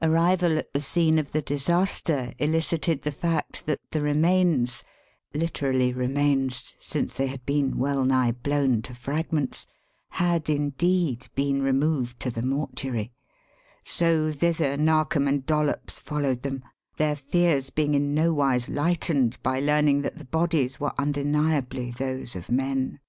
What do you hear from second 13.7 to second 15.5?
so thither Narkom and